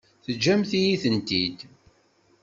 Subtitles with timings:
[0.25, 1.59] Teǧǧamt-iyi-tent-id.